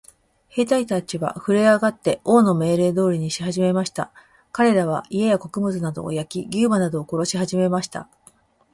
[0.49, 4.11] 兵隊たちはふるえ上って、王の命令通りにしはじめました。
[4.51, 8.09] かれらは、家や穀物などを焼き、牛馬などを殺しはじめました。